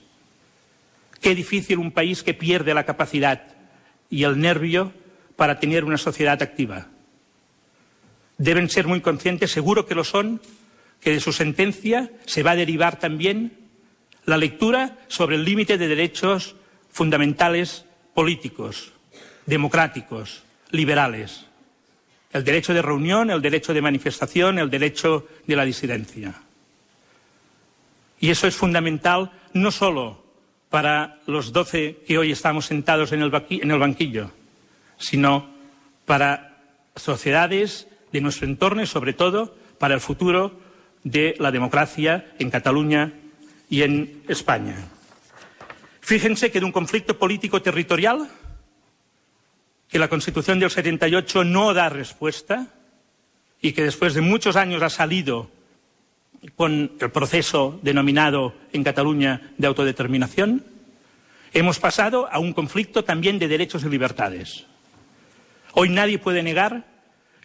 Qué 1.20 1.34
difícil 1.34 1.78
un 1.78 1.92
país 1.92 2.22
que 2.22 2.34
pierde 2.34 2.74
la 2.74 2.84
capacidad 2.84 3.42
y 4.10 4.22
el 4.22 4.40
nervio 4.40 4.92
para 5.36 5.60
tener 5.60 5.84
una 5.84 5.98
sociedad 5.98 6.42
activa. 6.42 6.88
Deben 8.38 8.70
ser 8.70 8.86
muy 8.86 9.00
conscientes, 9.00 9.50
seguro 9.50 9.86
que 9.86 9.94
lo 9.94 10.04
son, 10.04 10.40
que 11.00 11.12
de 11.12 11.20
su 11.20 11.32
sentencia 11.32 12.10
se 12.26 12.42
va 12.42 12.52
a 12.52 12.56
derivar 12.56 12.98
también 12.98 13.52
la 14.24 14.36
lectura 14.36 14.98
sobre 15.08 15.36
el 15.36 15.44
límite 15.44 15.78
de 15.78 15.88
derechos 15.88 16.54
fundamentales 16.90 17.84
políticos, 18.14 18.92
democráticos, 19.46 20.42
liberales. 20.70 21.46
El 22.32 22.44
derecho 22.44 22.74
de 22.74 22.82
reunión, 22.82 23.30
el 23.30 23.40
derecho 23.40 23.72
de 23.72 23.80
manifestación, 23.80 24.58
el 24.58 24.70
derecho 24.70 25.26
de 25.46 25.56
la 25.56 25.64
disidencia. 25.64 26.34
Y 28.20 28.30
eso 28.30 28.46
es 28.46 28.54
fundamental 28.54 29.30
no 29.54 29.70
solo 29.70 30.27
para 30.70 31.20
los 31.26 31.52
doce 31.52 31.98
que 32.06 32.18
hoy 32.18 32.32
estamos 32.32 32.66
sentados 32.66 33.12
en 33.12 33.22
el, 33.22 33.78
banquillo, 33.78 34.30
sino 34.98 35.48
para 36.04 36.58
sociedades 36.94 37.88
de 38.12 38.20
nuestro 38.20 38.46
entorno 38.46 38.82
y, 38.82 38.86
sobre 38.86 39.12
todo, 39.12 39.56
para 39.78 39.94
el 39.94 40.00
futuro 40.00 40.60
de 41.04 41.34
la 41.38 41.50
democracia 41.50 42.32
en 42.38 42.50
Cataluña 42.50 43.12
y 43.70 43.82
en 43.82 44.22
España. 44.28 44.76
Fíjense 46.00 46.50
que 46.50 46.60
de 46.60 46.66
un 46.66 46.72
conflicto 46.72 47.18
político 47.18 47.62
territorial, 47.62 48.28
que 49.88 49.98
la 49.98 50.08
Constitución 50.08 50.58
del 50.58 50.70
78 50.70 51.44
no 51.44 51.72
da 51.72 51.88
respuesta 51.88 52.66
y 53.60 53.72
que 53.72 53.84
después 53.84 54.14
de 54.14 54.20
muchos 54.20 54.56
años 54.56 54.82
ha 54.82 54.90
salido 54.90 55.50
con 56.56 56.92
el 57.00 57.10
proceso 57.10 57.78
denominado 57.82 58.54
en 58.72 58.84
Cataluña 58.84 59.52
de 59.58 59.66
autodeterminación, 59.66 60.64
hemos 61.52 61.78
pasado 61.78 62.28
a 62.30 62.38
un 62.38 62.52
conflicto 62.52 63.04
también 63.04 63.38
de 63.38 63.48
derechos 63.48 63.84
y 63.84 63.88
libertades. 63.88 64.66
Hoy 65.72 65.88
nadie 65.88 66.18
puede 66.18 66.42
negar 66.42 66.84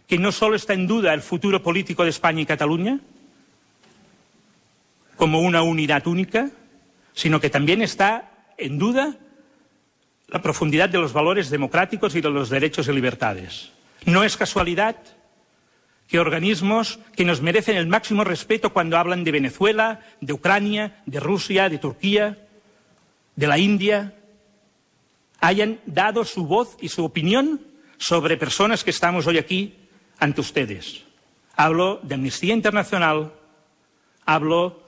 que 0.08 0.20
no 0.20 0.32
solo 0.32 0.56
está 0.56 0.74
en 0.74 0.88
duda 0.88 1.14
el 1.14 1.22
futuro 1.22 1.64
político 1.64 2.04
de 2.04 2.10
España 2.10 2.42
y 2.42 2.46
Cataluña 2.46 3.00
como 5.16 5.40
una 5.42 5.62
unidad 5.62 6.08
única, 6.08 6.50
sino 7.14 7.40
que 7.40 7.50
también 7.50 7.82
está 7.82 8.32
en 8.58 8.78
duda 8.78 9.16
la 10.28 10.42
profundidad 10.42 10.90
de 10.90 10.98
los 10.98 11.14
valores 11.14 11.50
democráticos 11.50 12.16
y 12.16 12.22
de 12.22 12.30
los 12.30 12.50
derechos 12.50 12.88
y 12.88 12.94
libertades. 12.94 13.72
No 14.06 14.24
es 14.24 14.36
casualidad 14.36 14.96
que 16.08 16.20
organismos 16.20 17.00
que 17.16 17.26
nos 17.26 17.42
merecen 17.42 17.78
el 17.78 17.88
máximo 17.88 18.24
respeto 18.24 18.72
cuando 18.72 18.98
hablan 18.98 19.24
de 19.24 19.32
Venezuela, 19.32 20.02
de 20.22 20.34
Ucrania, 20.34 21.02
de 21.06 21.20
Rusia, 21.20 21.70
de 21.70 21.78
Turquía, 21.78 22.38
de 23.36 23.48
la 23.48 23.58
India, 23.58 24.16
hayan 25.40 25.80
dado 25.86 26.24
su 26.24 26.46
voz 26.46 26.78
y 26.80 26.90
su 26.90 27.04
opinión 27.04 27.62
sobre 27.98 28.38
personas 28.38 28.84
que 28.84 28.92
estamos 28.92 29.28
hoy 29.28 29.38
aquí 29.38 29.76
ante 30.20 30.42
ustedes. 30.42 31.04
Hablo 31.56 32.00
de 32.04 32.16
Amnistía 32.16 32.54
Internacional, 32.54 33.34
hablo 34.26 34.84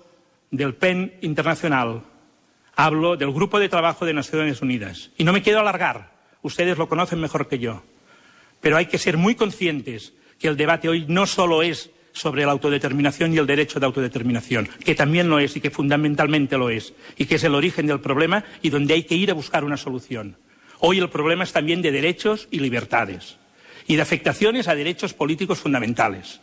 del 0.51 0.75
PEN 0.75 1.17
Internacional, 1.22 2.03
hablo 2.75 3.17
del 3.17 3.31
Grupo 3.31 3.60
de 3.60 3.69
Trabajo 3.69 4.05
de 4.05 4.13
Naciones 4.13 4.62
Unidas. 4.62 5.12
Y 5.17 5.24
no 5.24 5.34
me 5.34 5.41
quiero 5.41 5.60
alargar, 5.60 6.12
ustedes 6.41 6.77
lo 6.77 6.88
conocen 6.88 7.19
mejor 7.19 7.48
que 7.48 7.60
yo. 7.60 7.84
Pero 8.62 8.77
hay 8.77 8.88
que 8.88 8.98
ser 8.98 9.17
muy 9.17 9.36
conscientes 9.36 10.13
que 10.39 10.48
el 10.48 10.58
debate 10.58 10.89
hoy 10.89 11.06
no 11.08 11.25
solo 11.25 11.62
es 11.62 11.89
sobre 12.13 12.46
la 12.46 12.51
autodeterminación 12.51 13.34
y 13.34 13.38
el 13.38 13.46
derecho 13.46 13.80
de 13.80 13.86
autodeterminación, 13.86 14.70
que 14.84 14.96
también 14.96 15.30
lo 15.30 15.39
es 15.39 15.56
y 15.58 15.62
que 15.62 15.70
fundamentalmente 15.70 16.58
lo 16.58 16.70
es, 16.70 16.94
y 17.18 17.25
que 17.25 17.36
es 17.36 17.44
el 17.44 17.56
origen 17.56 17.88
del 17.88 18.00
problema 18.00 18.46
y 18.62 18.70
donde 18.70 18.94
hay 18.94 19.04
que 19.04 19.15
ir 19.15 19.32
a 19.32 19.34
buscar 19.34 19.63
una 19.63 19.77
solución. 19.77 20.38
Hoy 20.80 21.00
el 21.00 21.10
problema 21.10 21.44
es 21.44 21.51
también 21.51 21.82
de 21.82 21.92
derechos 21.92 22.48
y 22.51 22.60
libertades 22.60 23.38
y 23.88 23.96
de 23.96 24.01
afectaciones 24.01 24.68
a 24.68 24.75
derechos 24.75 25.13
políticos 25.13 25.60
fundamentales. 25.60 26.39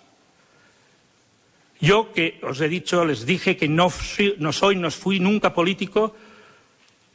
Yo 1.81 2.13
que 2.13 2.39
os 2.43 2.61
he 2.61 2.69
dicho, 2.69 3.05
les 3.05 3.27
dije 3.27 3.57
que 3.57 3.67
no, 3.69 3.91
soy, 3.91 4.37
no 4.77 4.91
fui 4.91 5.21
nunca 5.21 5.53
político 5.53 6.15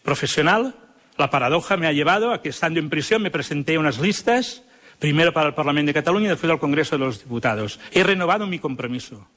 profesional, 0.04 0.76
La 1.18 1.32
paradoja 1.32 1.78
me 1.78 1.88
ha 1.88 1.94
llevado 1.94 2.32
a 2.32 2.42
que, 2.44 2.50
estando 2.50 2.80
en 2.80 2.90
prisión, 2.90 3.24
me 3.24 3.32
presenté 3.32 3.76
a 3.76 3.80
unas 3.80 3.98
listas, 3.98 4.62
primero 5.00 5.34
para 5.34 5.50
el 5.50 5.54
Parlamento 5.54 5.90
de 5.90 5.94
Cataluña 5.94 6.26
y 6.26 6.30
después 6.30 6.52
al 6.52 6.60
Congreso 6.60 6.98
de 6.98 7.06
los 7.06 7.20
Diputados. 7.20 7.80
He 7.92 8.04
renovado 8.04 8.48
mi 8.48 8.60
compromiso 8.60 9.28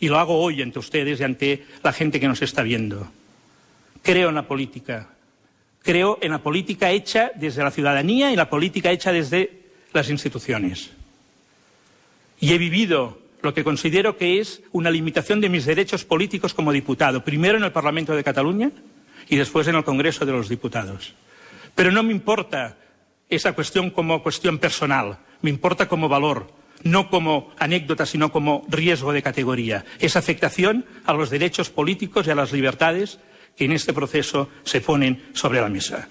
y 0.00 0.08
lo 0.08 0.18
hago 0.18 0.40
hoy 0.40 0.62
ante 0.62 0.78
ustedes 0.78 1.20
y 1.20 1.24
ante 1.24 1.64
la 1.82 1.92
gente 1.92 2.20
que 2.20 2.28
nos 2.28 2.42
está 2.42 2.62
viendo. 2.62 3.08
Creo 4.02 4.28
en 4.28 4.34
la 4.34 4.46
política. 4.46 5.08
Creo 5.82 6.18
en 6.20 6.32
la 6.32 6.38
política 6.38 6.90
hecha 6.90 7.30
desde 7.34 7.62
la 7.62 7.70
ciudadanía 7.70 8.32
y 8.32 8.36
la 8.36 8.50
política 8.50 8.90
hecha 8.90 9.12
desde 9.12 9.64
las 9.92 10.10
instituciones. 10.10 10.90
Y 12.40 12.52
he 12.52 12.58
vivido 12.58 13.18
lo 13.42 13.54
que 13.54 13.64
considero 13.64 14.16
que 14.16 14.40
es 14.40 14.62
una 14.72 14.90
limitación 14.90 15.40
de 15.40 15.50
mis 15.50 15.66
derechos 15.66 16.04
políticos 16.04 16.54
como 16.54 16.72
diputado, 16.72 17.22
primero 17.22 17.58
en 17.58 17.64
el 17.64 17.72
Parlamento 17.72 18.16
de 18.16 18.24
Cataluña 18.24 18.70
y 19.28 19.36
después 19.36 19.68
en 19.68 19.76
el 19.76 19.84
Congreso 19.84 20.24
de 20.24 20.32
los 20.32 20.48
Diputados. 20.48 21.14
Pero 21.74 21.90
no 21.92 22.02
me 22.02 22.12
importa 22.12 22.76
esa 23.34 23.52
cuestión 23.52 23.90
como 23.90 24.22
cuestión 24.22 24.58
personal, 24.58 25.18
me 25.42 25.50
importa 25.50 25.88
como 25.88 26.08
valor, 26.08 26.52
no 26.82 27.10
como 27.10 27.52
anécdota, 27.58 28.06
sino 28.06 28.30
como 28.30 28.64
riesgo 28.68 29.12
de 29.12 29.22
categoría. 29.22 29.84
Esa 29.98 30.18
afectación 30.18 30.84
a 31.04 31.12
los 31.12 31.30
derechos 31.30 31.70
políticos 31.70 32.26
y 32.26 32.30
a 32.30 32.34
las 32.34 32.52
libertades 32.52 33.18
que 33.56 33.64
en 33.64 33.72
este 33.72 33.92
proceso 33.92 34.48
se 34.64 34.80
ponen 34.80 35.22
sobre 35.32 35.60
la 35.60 35.68
mesa. 35.68 36.08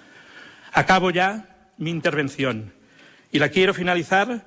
Acabo 0.71 1.11
ya 1.11 1.69
mi 1.77 1.91
intervención 1.91 2.73
y 3.31 3.39
la 3.39 3.49
quiero 3.49 3.73
finalizar 3.73 4.45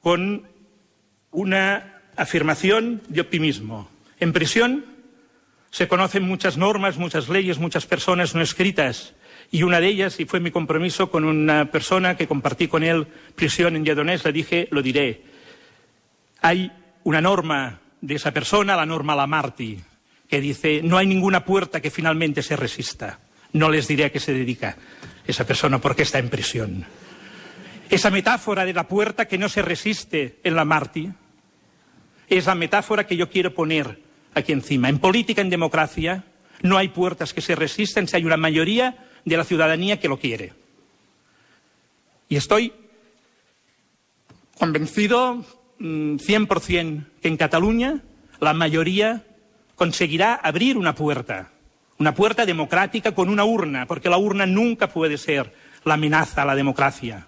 con 0.00 0.48
una 1.30 2.00
afirmación 2.16 3.02
de 3.08 3.20
optimismo. 3.20 3.88
En 4.18 4.32
prisión 4.32 4.84
se 5.70 5.88
conocen 5.88 6.24
muchas 6.24 6.56
normas, 6.56 6.98
muchas 6.98 7.28
leyes, 7.28 7.58
muchas 7.58 7.86
personas 7.86 8.34
no 8.34 8.42
escritas. 8.42 9.14
Y 9.50 9.64
una 9.64 9.80
de 9.80 9.88
ellas, 9.88 10.20
y 10.20 10.26
fue 10.26 10.38
mi 10.38 10.50
compromiso 10.50 11.10
con 11.10 11.24
una 11.24 11.70
persona 11.70 12.16
que 12.16 12.28
compartí 12.28 12.68
con 12.68 12.84
él 12.84 13.06
prisión 13.34 13.74
en 13.74 13.84
Lledonés, 13.84 14.24
le 14.24 14.32
dije, 14.32 14.68
lo 14.70 14.80
diré. 14.80 15.22
Hay 16.40 16.70
una 17.02 17.20
norma 17.20 17.80
de 18.00 18.14
esa 18.14 18.32
persona, 18.32 18.76
la 18.76 18.86
norma 18.86 19.16
Lamarti, 19.16 19.78
que 20.28 20.40
dice, 20.40 20.80
no 20.84 20.96
hay 20.96 21.06
ninguna 21.06 21.44
puerta 21.44 21.80
que 21.80 21.90
finalmente 21.90 22.42
se 22.42 22.54
resista. 22.54 23.18
No 23.52 23.68
les 23.68 23.88
diré 23.88 24.04
a 24.04 24.12
qué 24.12 24.20
se 24.20 24.32
dedica 24.32 24.76
esa 25.26 25.44
persona 25.44 25.80
porque 25.80 26.02
está 26.02 26.20
en 26.20 26.28
prisión. 26.28 26.84
Esa 27.88 28.10
metáfora 28.10 28.64
de 28.64 28.72
la 28.72 28.86
puerta 28.86 29.26
que 29.26 29.36
no 29.38 29.48
se 29.48 29.62
resiste 29.62 30.38
en 30.44 30.54
Lamarti 30.54 31.10
es 32.28 32.46
la 32.46 32.54
metáfora 32.54 33.04
que 33.04 33.16
yo 33.16 33.28
quiero 33.28 33.52
poner 33.52 33.98
aquí 34.34 34.52
encima. 34.52 34.88
En 34.88 35.00
política, 35.00 35.42
en 35.42 35.50
democracia, 35.50 36.22
no 36.62 36.78
hay 36.78 36.88
puertas 36.88 37.34
que 37.34 37.40
se 37.40 37.56
resistan 37.56 38.06
si 38.06 38.16
hay 38.16 38.24
una 38.24 38.36
mayoría 38.36 39.09
de 39.24 39.36
la 39.36 39.44
ciudadanía 39.44 40.00
que 40.00 40.08
lo 40.08 40.18
quiere. 40.18 40.52
Y 42.28 42.36
estoy 42.36 42.72
convencido 44.58 45.44
mm, 45.78 46.18
cien 46.18 46.46
por 46.46 46.60
cien 46.60 47.10
que 47.22 47.28
en 47.28 47.36
Cataluña 47.36 48.02
la 48.40 48.54
mayoría 48.54 49.24
conseguirá 49.74 50.34
abrir 50.34 50.76
una 50.76 50.94
puerta, 50.94 51.50
una 51.98 52.14
puerta 52.14 52.46
democrática 52.46 53.14
con 53.14 53.28
una 53.28 53.44
urna, 53.44 53.86
porque 53.86 54.10
la 54.10 54.18
urna 54.18 54.46
nunca 54.46 54.88
puede 54.88 55.18
ser 55.18 55.52
la 55.84 55.94
amenaza 55.94 56.42
a 56.42 56.44
la 56.44 56.54
democracia. 56.54 57.26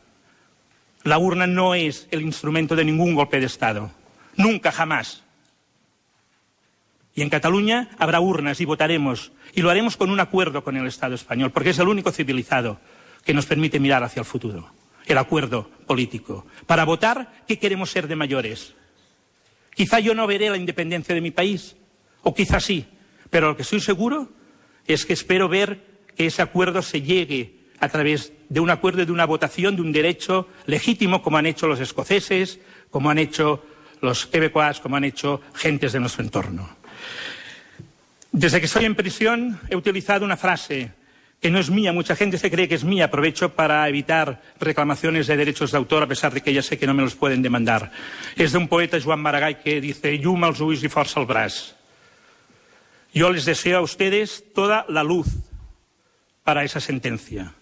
La 1.04 1.18
urna 1.18 1.46
no 1.46 1.74
es 1.74 2.06
el 2.10 2.22
instrumento 2.22 2.76
de 2.76 2.84
ningún 2.84 3.14
golpe 3.14 3.40
de 3.40 3.46
Estado. 3.46 3.90
Nunca, 4.36 4.70
jamás. 4.70 5.22
Y 7.14 7.22
en 7.22 7.28
Cataluña 7.28 7.90
habrá 7.98 8.20
urnas 8.20 8.60
y 8.60 8.64
votaremos. 8.64 9.32
Y 9.54 9.62
lo 9.62 9.70
haremos 9.70 9.96
con 9.96 10.10
un 10.10 10.20
acuerdo 10.20 10.64
con 10.64 10.76
el 10.76 10.86
Estado 10.86 11.14
español, 11.14 11.50
porque 11.50 11.70
es 11.70 11.78
el 11.78 11.88
único 11.88 12.10
civilizado 12.10 12.80
que 13.24 13.34
nos 13.34 13.46
permite 13.46 13.80
mirar 13.80 14.02
hacia 14.02 14.20
el 14.20 14.26
futuro. 14.26 14.70
El 15.06 15.18
acuerdo 15.18 15.68
político. 15.86 16.46
Para 16.66 16.84
votar 16.84 17.44
qué 17.46 17.58
queremos 17.58 17.90
ser 17.90 18.08
de 18.08 18.16
mayores. 18.16 18.74
Quizá 19.74 20.00
yo 20.00 20.14
no 20.14 20.26
veré 20.26 20.50
la 20.50 20.56
independencia 20.56 21.14
de 21.14 21.20
mi 21.20 21.30
país, 21.30 21.76
o 22.22 22.34
quizá 22.34 22.60
sí, 22.60 22.86
pero 23.30 23.48
lo 23.48 23.56
que 23.56 23.62
estoy 23.62 23.80
seguro 23.80 24.30
es 24.86 25.06
que 25.06 25.14
espero 25.14 25.48
ver 25.48 25.84
que 26.14 26.26
ese 26.26 26.42
acuerdo 26.42 26.82
se 26.82 27.00
llegue 27.00 27.62
a 27.80 27.88
través 27.88 28.32
de 28.48 28.60
un 28.60 28.70
acuerdo, 28.70 29.04
de 29.04 29.12
una 29.12 29.24
votación, 29.24 29.74
de 29.74 29.82
un 29.82 29.92
derecho 29.92 30.46
legítimo, 30.66 31.22
como 31.22 31.38
han 31.38 31.46
hecho 31.46 31.66
los 31.66 31.80
escoceses, 31.80 32.60
como 32.90 33.10
han 33.10 33.18
hecho 33.18 33.64
los 34.02 34.26
quebecois, 34.26 34.80
como 34.80 34.96
han 34.96 35.04
hecho 35.04 35.40
gentes 35.54 35.92
de 35.92 36.00
nuestro 36.00 36.22
entorno. 36.22 36.81
Desde 38.32 38.60
que 38.60 38.66
estoy 38.66 38.86
en 38.86 38.94
prisión 38.94 39.60
he 39.68 39.76
utilizado 39.76 40.24
una 40.24 40.38
frase 40.38 40.90
que 41.38 41.50
no 41.50 41.58
es 41.58 41.68
mía, 41.68 41.92
mucha 41.92 42.16
gente 42.16 42.38
se 42.38 42.50
cree 42.50 42.66
que 42.66 42.76
es 42.76 42.84
mía, 42.84 43.06
aprovecho 43.06 43.54
para 43.54 43.86
evitar 43.88 44.40
reclamaciones 44.58 45.26
de 45.26 45.36
derechos 45.36 45.72
de 45.72 45.76
autor, 45.76 46.04
a 46.04 46.06
pesar 46.06 46.32
de 46.32 46.40
que 46.40 46.54
ya 46.54 46.62
sé 46.62 46.78
que 46.78 46.86
no 46.86 46.94
me 46.94 47.02
los 47.02 47.14
pueden 47.14 47.42
demandar. 47.42 47.92
Es 48.36 48.52
de 48.52 48.58
un 48.58 48.68
poeta, 48.68 48.98
Joan 48.98 49.20
Maragall, 49.20 49.58
que 49.58 49.80
dice 49.80 50.16
«Llum 50.16 50.44
als 50.44 50.60
ulls 50.60 50.84
i 50.86 50.88
força 50.88 51.20
al 51.20 51.26
braç». 51.26 51.74
Yo 53.12 53.28
les 53.28 53.44
deseo 53.44 53.78
a 53.78 53.84
ustedes 53.84 54.44
toda 54.54 54.86
la 54.88 55.02
luz 55.02 55.26
para 56.44 56.64
esa 56.64 56.80
sentencia. 56.80 57.52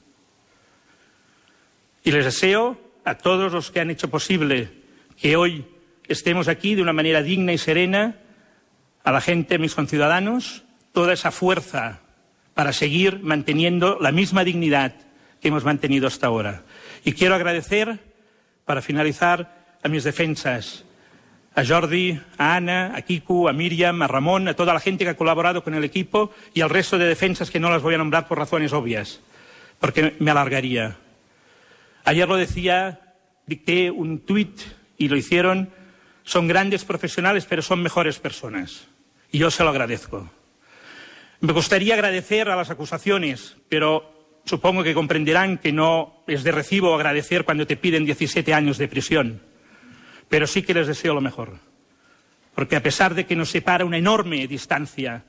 Y 2.04 2.12
les 2.12 2.24
deseo 2.24 2.78
a 3.04 3.16
todos 3.16 3.50
los 3.50 3.72
que 3.72 3.80
han 3.80 3.90
hecho 3.90 4.08
posible 4.08 4.70
que 5.16 5.34
hoy 5.34 5.64
estemos 6.06 6.46
aquí 6.46 6.76
de 6.76 6.82
una 6.82 6.92
manera 6.92 7.22
digna 7.22 7.52
y 7.52 7.58
serena, 7.58 8.20
a 9.04 9.12
la 9.12 9.20
gente, 9.20 9.54
a 9.54 9.58
mis 9.58 9.74
conciudadanos, 9.74 10.64
toda 10.92 11.12
esa 11.12 11.30
fuerza 11.30 12.00
para 12.54 12.72
seguir 12.72 13.20
manteniendo 13.22 13.98
la 14.00 14.12
misma 14.12 14.44
dignidad 14.44 14.94
que 15.40 15.48
hemos 15.48 15.64
mantenido 15.64 16.06
hasta 16.06 16.26
ahora. 16.26 16.62
Y 17.04 17.12
quiero 17.12 17.34
agradecer, 17.34 17.98
para 18.64 18.82
finalizar, 18.82 19.78
a 19.82 19.88
mis 19.88 20.04
defensas, 20.04 20.84
a 21.54 21.64
Jordi, 21.64 22.20
a 22.38 22.56
Ana, 22.56 22.92
a 22.94 23.02
Kiku, 23.02 23.48
a 23.48 23.52
Miriam, 23.52 24.02
a 24.02 24.06
Ramón, 24.06 24.48
a 24.48 24.54
toda 24.54 24.74
la 24.74 24.80
gente 24.80 25.04
que 25.04 25.10
ha 25.10 25.16
colaborado 25.16 25.64
con 25.64 25.74
el 25.74 25.84
equipo 25.84 26.32
y 26.54 26.60
al 26.60 26.70
resto 26.70 26.98
de 26.98 27.06
defensas 27.06 27.50
que 27.50 27.60
no 27.60 27.70
las 27.70 27.82
voy 27.82 27.94
a 27.94 27.98
nombrar 27.98 28.28
por 28.28 28.38
razones 28.38 28.72
obvias, 28.72 29.20
porque 29.78 30.14
me 30.18 30.30
alargaría. 30.30 30.96
Ayer 32.04 32.28
lo 32.28 32.36
decía, 32.36 33.00
dicté 33.46 33.90
un 33.90 34.20
tuit 34.20 34.60
y 34.96 35.08
lo 35.08 35.16
hicieron. 35.16 35.70
Son 36.24 36.48
grandes 36.48 36.84
profesionales, 36.84 37.46
pero 37.48 37.62
son 37.62 37.82
mejores 37.82 38.18
personas. 38.18 38.88
Y 39.32 39.38
yo 39.38 39.50
se 39.50 39.64
lo 39.64 39.70
agradezco. 39.70 40.30
Me 41.40 41.52
gustaría 41.52 41.94
agradecer 41.94 42.48
a 42.50 42.56
las 42.56 42.70
acusaciones, 42.70 43.56
pero 43.68 44.40
supongo 44.44 44.82
que 44.82 44.94
comprenderán 44.94 45.58
que 45.58 45.72
no 45.72 46.22
es 46.26 46.42
de 46.42 46.52
recibo 46.52 46.94
agradecer 46.94 47.44
cuando 47.44 47.66
te 47.66 47.76
piden 47.76 48.04
17 48.04 48.52
años 48.52 48.78
de 48.78 48.88
prisión. 48.88 49.42
Pero 50.28 50.46
sí 50.46 50.62
que 50.62 50.74
les 50.74 50.86
deseo 50.86 51.14
lo 51.14 51.20
mejor. 51.20 51.58
Porque 52.54 52.76
a 52.76 52.82
pesar 52.82 53.14
de 53.14 53.26
que 53.26 53.36
nos 53.36 53.50
separa 53.50 53.84
una 53.84 53.98
enorme 53.98 54.46
distancia 54.46 55.24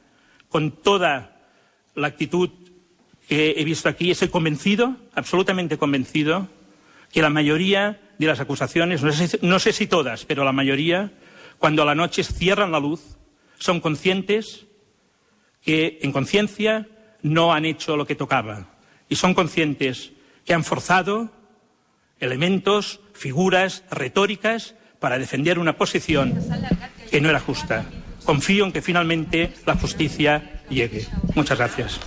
con 0.49 0.71
toda 0.71 1.39
la 1.95 2.07
actitud 2.07 2.49
que 3.27 3.55
he 3.57 3.63
visto 3.63 3.87
aquí, 3.87 4.11
estoy 4.11 4.27
convencido, 4.27 4.97
absolutamente 5.15 5.77
convencido, 5.77 6.49
que 7.11 7.21
la 7.21 7.29
mayoría 7.29 7.99
de 8.17 8.27
las 8.27 8.39
acusaciones, 8.39 9.01
no 9.41 9.59
sé, 9.59 9.73
si 9.73 9.87
todas, 9.87 10.25
pero 10.25 10.43
la 10.43 10.51
mayoría, 10.51 11.11
cuando 11.57 11.81
a 11.81 11.85
la 11.85 11.95
noche 11.95 12.23
cierran 12.23 12.71
la 12.71 12.79
luz, 12.79 13.17
son 13.59 13.79
conscientes 13.79 14.65
que 15.61 15.99
en 16.01 16.11
conciencia 16.11 16.87
no 17.21 17.53
han 17.53 17.65
hecho 17.65 17.97
lo 17.97 18.07
que 18.07 18.15
tocaba 18.15 18.75
y 19.09 19.15
son 19.15 19.33
conscientes 19.33 20.11
que 20.45 20.53
han 20.53 20.63
forzado 20.63 21.31
elementos, 22.19 23.01
figuras 23.13 23.83
retóricas 23.91 24.75
para 24.99 25.19
defender 25.19 25.59
una 25.59 25.77
posición 25.77 26.39
que 27.09 27.21
no 27.21 27.29
era 27.29 27.39
justa. 27.39 27.85
Confío 28.25 28.65
en 28.65 28.71
que 28.71 28.81
finalmente 28.81 29.51
la 29.65 29.75
justicia 29.75 30.63
llegue. 30.69 31.07
Muchas 31.35 31.57
gracias. 31.57 31.99